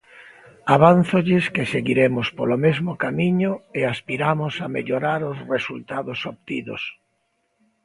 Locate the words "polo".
2.37-2.57